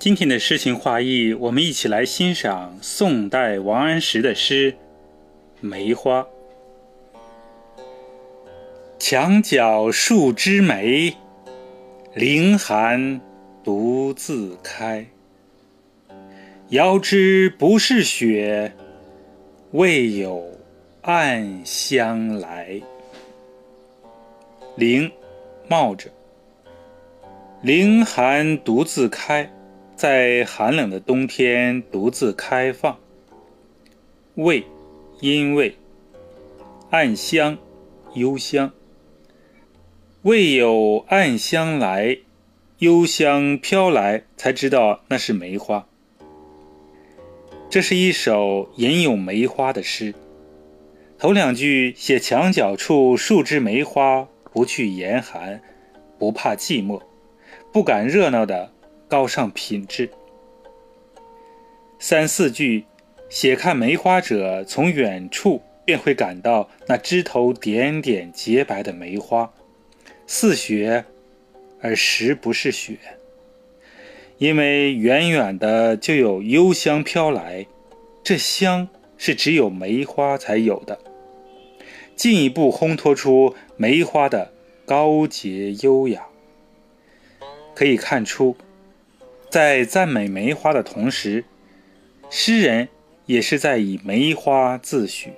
[0.00, 4.72] 今天的诗情画意，我们一起来欣赏宋代王安石的诗
[5.60, 6.22] 《梅花》。
[8.98, 11.14] 墙角数枝梅，
[12.14, 13.20] 凌寒
[13.62, 15.06] 独自开。
[16.70, 18.72] 遥知不是雪，
[19.72, 20.50] 为有
[21.02, 22.80] 暗香来。
[24.76, 25.12] 凌，
[25.68, 26.08] 冒着。
[27.60, 29.46] 凌寒独自开。
[30.00, 32.98] 在寒冷的冬天独自开放。
[34.36, 34.64] 味，
[35.20, 35.76] 因为
[36.88, 37.58] 暗香，
[38.14, 38.72] 幽香。
[40.22, 42.16] 未有暗香来，
[42.78, 45.86] 幽香飘来，才知道那是梅花。
[47.68, 50.14] 这是一首吟咏梅花的诗。
[51.18, 55.60] 头两句写墙角处数枝梅花，不惧严寒，
[56.18, 57.02] 不怕寂寞，
[57.70, 58.72] 不赶热闹的。
[59.10, 60.08] 高尚品质。
[61.98, 62.84] 三四句
[63.28, 69.52] 写看梅花者，从远处便会感到那枝头点点洁白的梅花，
[70.28, 71.04] 似雪，
[71.82, 72.96] 而实不是雪。
[74.38, 77.66] 因为远远的就有幽香飘来，
[78.22, 78.88] 这香
[79.18, 80.98] 是只有梅花才有的，
[82.14, 84.52] 进一步烘托出梅花的
[84.86, 86.24] 高洁优雅。
[87.74, 88.56] 可以看出。
[89.50, 91.44] 在赞美梅花的同时，
[92.30, 92.88] 诗人
[93.26, 95.30] 也是在以梅花自诩。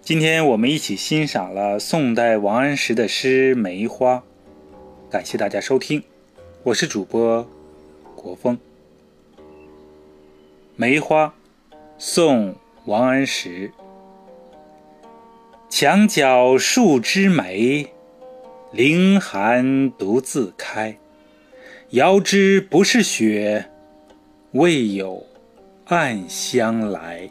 [0.00, 4.16] 今天我们一起欣赏了宋代王安石的诗《梅花》，
[5.10, 6.02] 感谢大家收听，
[6.62, 7.46] 我是主播
[8.16, 8.56] 国风。
[10.74, 11.26] 《梅花》，
[11.98, 12.52] 宋·
[12.86, 13.70] 王安石。
[15.68, 17.92] 墙角数枝梅，
[18.72, 20.96] 凌寒独自开。
[21.92, 23.66] 遥知不是雪，
[24.52, 25.26] 为有
[25.88, 27.28] 暗香来。